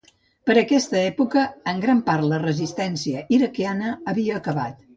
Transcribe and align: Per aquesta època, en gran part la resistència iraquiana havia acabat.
Per 0.49 0.53
aquesta 0.61 0.97
època, 1.09 1.43
en 1.73 1.83
gran 1.85 2.01
part 2.09 2.27
la 2.33 2.41
resistència 2.47 3.25
iraquiana 3.39 3.95
havia 4.15 4.39
acabat. 4.43 4.85